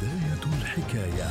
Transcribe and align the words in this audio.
بداية 0.00 0.54
الحكاية. 0.62 1.30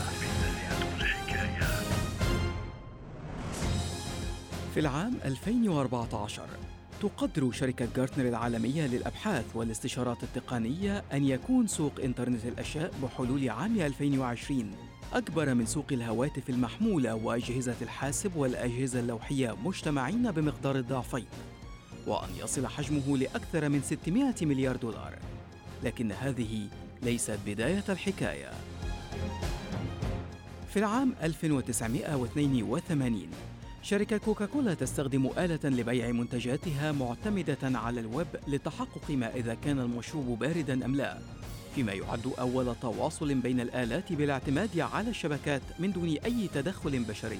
في 4.73 4.79
العام 4.79 5.13
2014 5.25 6.43
تقدر 7.01 7.51
شركة 7.51 7.87
جارتنر 7.95 8.27
العالمية 8.27 8.87
للأبحاث 8.87 9.45
والاستشارات 9.55 10.23
التقنية 10.23 11.03
أن 11.13 11.25
يكون 11.25 11.67
سوق 11.67 11.91
إنترنت 12.03 12.45
الأشياء 12.45 12.91
بحلول 13.03 13.49
عام 13.49 13.81
2020 13.81 14.71
أكبر 15.13 15.53
من 15.53 15.65
سوق 15.65 15.85
الهواتف 15.91 16.49
المحمولة 16.49 17.15
وأجهزة 17.15 17.75
الحاسب 17.81 18.35
والأجهزة 18.35 18.99
اللوحية 18.99 19.55
مجتمعين 19.63 20.31
بمقدار 20.31 20.75
الضعفين 20.75 21.25
وأن 22.07 22.29
يصل 22.43 22.67
حجمه 22.67 23.17
لأكثر 23.17 23.69
من 23.69 23.81
600 23.81 24.33
مليار 24.41 24.75
دولار. 24.75 25.13
لكن 25.83 26.11
هذه 26.11 26.67
ليست 27.03 27.39
بداية 27.45 27.83
الحكاية. 27.89 28.51
في 30.69 30.79
العام 30.79 31.13
1982 31.23 33.27
شركة 33.81 34.17
كوكاكولا 34.17 34.73
تستخدم 34.73 35.29
آلة 35.37 35.59
لبيع 35.63 36.11
منتجاتها 36.11 36.91
معتمدة 36.91 37.57
على 37.63 37.99
الويب 37.99 38.27
لتحقق 38.47 39.11
ما 39.11 39.35
إذا 39.35 39.53
كان 39.53 39.79
المشروب 39.79 40.39
باردا 40.39 40.85
أم 40.85 40.95
لا 40.95 41.17
فيما 41.75 41.93
يعد 41.93 42.31
أول 42.39 42.75
تواصل 42.81 43.33
بين 43.33 43.59
الآلات 43.59 44.13
بالاعتماد 44.13 44.79
على 44.79 45.09
الشبكات 45.09 45.61
من 45.79 45.91
دون 45.91 46.09
أي 46.09 46.49
تدخل 46.53 47.03
بشري. 47.03 47.39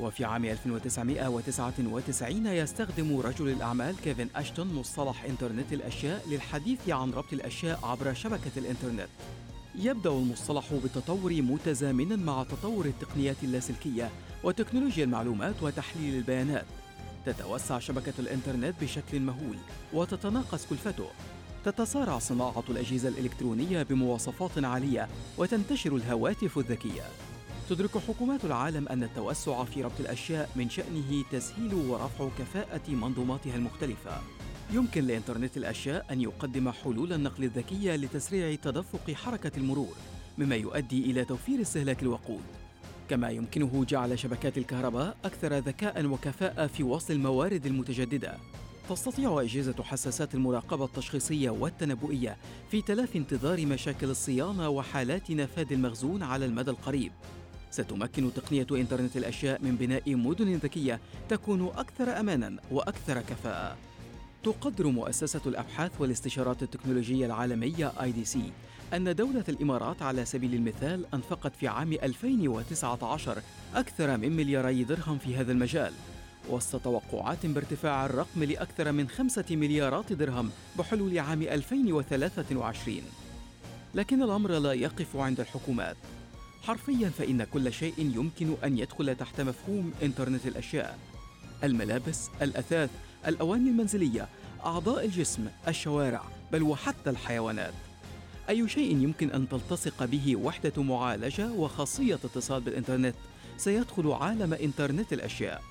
وفي 0.00 0.24
عام 0.24 0.44
1999 0.44 2.46
يستخدم 2.46 3.20
رجل 3.20 3.48
الأعمال 3.48 3.96
كيفن 4.04 4.28
أشتون 4.36 4.74
مصطلح 4.74 5.24
إنترنت 5.24 5.72
الأشياء 5.72 6.28
للحديث 6.28 6.88
عن 6.88 7.10
ربط 7.10 7.32
الأشياء 7.32 7.80
عبر 7.82 8.14
شبكة 8.14 8.50
الإنترنت. 8.56 9.08
يبدأ 9.74 10.10
المصطلح 10.10 10.72
بالتطور 10.72 11.42
متزامنا 11.42 12.16
مع 12.16 12.42
تطور 12.42 12.86
التقنيات 12.86 13.36
اللاسلكية 13.42 14.10
وتكنولوجيا 14.44 15.04
المعلومات 15.04 15.62
وتحليل 15.62 16.14
البيانات. 16.14 16.66
تتوسع 17.26 17.78
شبكة 17.78 18.12
الإنترنت 18.18 18.74
بشكل 18.82 19.20
مهول 19.20 19.56
وتتناقص 19.92 20.66
كلفته. 20.66 21.06
تتسارع 21.64 22.18
صناعة 22.18 22.64
الأجهزة 22.68 23.08
الإلكترونية 23.08 23.82
بمواصفات 23.82 24.64
عالية 24.64 25.08
وتنتشر 25.38 25.96
الهواتف 25.96 26.58
الذكية. 26.58 27.02
تدرك 27.70 27.98
حكومات 27.98 28.44
العالم 28.44 28.88
أن 28.88 29.02
التوسع 29.02 29.64
في 29.64 29.82
ربط 29.82 30.00
الأشياء 30.00 30.50
من 30.56 30.70
شأنه 30.70 31.24
تسهيل 31.32 31.74
ورفع 31.74 32.28
كفاءة 32.38 32.90
منظوماتها 32.90 33.56
المختلفة. 33.56 34.20
يمكن 34.72 35.04
لإنترنت 35.04 35.56
الأشياء 35.56 36.06
أن 36.10 36.20
يقدم 36.20 36.70
حلول 36.70 37.12
النقل 37.12 37.44
الذكية 37.44 37.96
لتسريع 37.96 38.54
تدفق 38.54 39.10
حركة 39.10 39.50
المرور 39.56 39.94
مما 40.38 40.56
يؤدي 40.56 41.10
إلى 41.10 41.24
توفير 41.24 41.60
استهلاك 41.60 42.02
الوقود. 42.02 42.42
كما 43.10 43.30
يمكنه 43.30 43.84
جعل 43.84 44.18
شبكات 44.18 44.58
الكهرباء 44.58 45.16
أكثر 45.24 45.58
ذكاء 45.58 46.06
وكفاءة 46.06 46.66
في 46.66 46.82
وصل 46.82 47.12
الموارد 47.14 47.66
المتجددة. 47.66 48.36
تستطيع 48.90 49.40
أجهزة 49.40 49.82
حساسات 49.82 50.34
المراقبة 50.34 50.84
التشخيصية 50.84 51.50
والتنبؤية 51.50 52.36
في 52.70 52.82
تلافي 52.82 53.18
انتظار 53.18 53.66
مشاكل 53.66 54.10
الصيانة 54.10 54.68
وحالات 54.68 55.30
نفاذ 55.30 55.72
المخزون 55.72 56.22
على 56.22 56.44
المدى 56.44 56.70
القريب. 56.70 57.12
ستمكن 57.76 58.34
تقنية 58.34 58.66
إنترنت 58.72 59.16
الأشياء 59.16 59.62
من 59.62 59.76
بناء 59.76 60.14
مدن 60.14 60.54
ذكية 60.54 61.00
تكون 61.28 61.66
أكثر 61.76 62.20
أماناً 62.20 62.56
وأكثر 62.70 63.20
كفاءة. 63.20 63.76
تقدر 64.44 64.86
مؤسسة 64.86 65.40
الأبحاث 65.46 65.90
والاستشارات 66.00 66.62
التكنولوجية 66.62 67.26
العالمية 67.26 67.92
IDC 68.00 68.38
أن 68.94 69.14
دولة 69.14 69.44
الإمارات 69.48 70.02
على 70.02 70.24
سبيل 70.24 70.54
المثال 70.54 71.06
أنفقت 71.14 71.56
في 71.56 71.68
عام 71.68 71.92
2019 71.92 73.42
أكثر 73.74 74.16
من 74.16 74.36
ملياري 74.36 74.84
درهم 74.84 75.18
في 75.18 75.36
هذا 75.36 75.52
المجال. 75.52 75.92
وسط 76.50 76.80
توقعات 76.80 77.46
بارتفاع 77.46 78.06
الرقم 78.06 78.44
لأكثر 78.44 78.92
من 78.92 79.08
خمسة 79.08 79.44
مليارات 79.50 80.12
درهم 80.12 80.50
بحلول 80.78 81.18
عام 81.18 81.42
2023 81.42 83.02
لكن 83.94 84.22
الأمر 84.22 84.52
لا 84.58 84.72
يقف 84.72 85.16
عند 85.16 85.40
الحكومات. 85.40 85.96
حرفيا 86.66 87.08
فإن 87.08 87.44
كل 87.44 87.72
شيء 87.72 87.94
يمكن 87.98 88.54
أن 88.64 88.78
يدخل 88.78 89.16
تحت 89.16 89.40
مفهوم 89.40 89.92
إنترنت 90.02 90.46
الأشياء 90.46 90.98
الملابس، 91.64 92.28
الأثاث، 92.42 92.90
الأواني 93.26 93.70
المنزلية، 93.70 94.28
أعضاء 94.64 95.04
الجسم، 95.04 95.46
الشوارع، 95.68 96.22
بل 96.52 96.62
وحتى 96.62 97.10
الحيوانات. 97.10 97.74
أي 98.48 98.68
شيء 98.68 98.96
يمكن 98.96 99.30
أن 99.30 99.48
تلتصق 99.48 100.04
به 100.04 100.36
وحدة 100.36 100.82
معالجة 100.82 101.52
وخاصية 101.52 102.14
اتصال 102.14 102.60
بالإنترنت 102.60 103.14
سيدخل 103.56 104.12
عالم 104.12 104.54
إنترنت 104.54 105.12
الأشياء. 105.12 105.62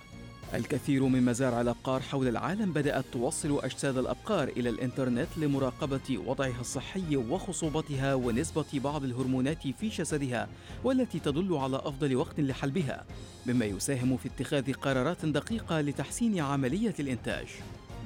الكثير 0.53 1.03
من 1.03 1.25
مزارع 1.25 1.61
الأبقار 1.61 2.01
حول 2.01 2.27
العالم 2.27 2.73
بدأت 2.73 3.05
توصل 3.13 3.59
أجساد 3.63 3.97
الأبقار 3.97 4.47
إلى 4.47 4.69
الإنترنت 4.69 5.27
لمراقبة 5.37 6.17
وضعها 6.25 6.61
الصحي 6.61 7.15
وخصوبتها 7.15 8.13
ونسبة 8.13 8.65
بعض 8.73 9.03
الهرمونات 9.03 9.67
في 9.67 9.87
جسدها 9.87 10.47
والتي 10.83 11.19
تدل 11.19 11.55
على 11.57 11.77
أفضل 11.77 12.15
وقت 12.15 12.39
لحلبها 12.39 13.05
مما 13.45 13.65
يساهم 13.65 14.17
في 14.17 14.27
اتخاذ 14.27 14.73
قرارات 14.73 15.25
دقيقة 15.25 15.81
لتحسين 15.81 16.39
عملية 16.39 16.95
الإنتاج. 16.99 17.47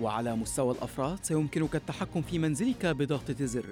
وعلى 0.01 0.35
مستوى 0.35 0.73
الأفراد 0.73 1.19
سيمكنك 1.21 1.75
التحكم 1.75 2.21
في 2.21 2.39
منزلك 2.39 2.85
بضغطة 2.85 3.45
زر. 3.45 3.65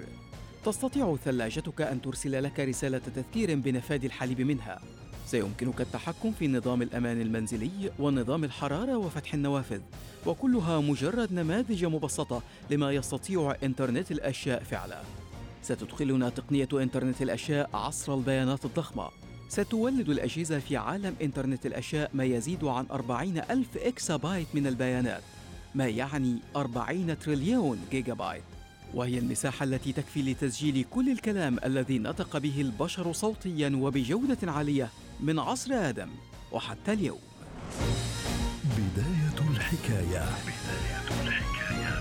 تستطيع 0.64 1.16
ثلاجتك 1.24 1.80
أن 1.80 2.02
ترسل 2.02 2.42
لك 2.42 2.60
رسالة 2.60 2.98
تذكير 2.98 3.54
بنفاذ 3.54 4.04
الحليب 4.04 4.40
منها. 4.40 4.80
سيمكنك 5.28 5.80
التحكم 5.80 6.32
في 6.32 6.48
نظام 6.48 6.82
الأمان 6.82 7.20
المنزلي 7.20 7.70
ونظام 7.98 8.44
الحرارة 8.44 8.96
وفتح 8.96 9.34
النوافذ 9.34 9.80
وكلها 10.26 10.80
مجرد 10.80 11.32
نماذج 11.32 11.84
مبسطة 11.84 12.42
لما 12.70 12.92
يستطيع 12.92 13.56
إنترنت 13.62 14.12
الأشياء 14.12 14.62
فعله 14.62 15.02
ستدخلنا 15.62 16.28
تقنية 16.28 16.68
إنترنت 16.72 17.22
الأشياء 17.22 17.70
عصر 17.74 18.14
البيانات 18.14 18.64
الضخمة. 18.64 19.08
ستولد 19.48 20.08
الأجهزة 20.08 20.58
في 20.58 20.76
عالم 20.76 21.14
إنترنت 21.22 21.66
الأشياء 21.66 22.10
ما 22.14 22.24
يزيد 22.24 22.64
عن 22.64 22.86
40 22.90 23.38
ألف 23.50 23.76
إكسا 23.76 24.16
بايت 24.16 24.46
من 24.54 24.66
البيانات 24.66 25.22
ما 25.74 25.86
يعني 25.88 26.36
40 26.56 27.18
تريليون 27.18 27.78
جيجا 27.90 28.14
بايت 28.14 28.42
وهي 28.94 29.18
المساحة 29.18 29.64
التي 29.64 29.92
تكفي 29.92 30.22
لتسجيل 30.22 30.84
كل 30.90 31.10
الكلام 31.10 31.58
الذي 31.64 31.98
نطق 31.98 32.38
به 32.38 32.60
البشر 32.60 33.12
صوتيا 33.12 33.72
وبجودة 33.74 34.52
عالية 34.52 34.88
من 35.20 35.38
عصر 35.38 35.74
آدم 35.74 36.08
وحتى 36.52 36.92
اليوم. 36.92 37.18
بداية 38.78 39.50
الحكاية. 39.50 40.24
بداية 40.42 41.26
الحكاية 41.26 41.98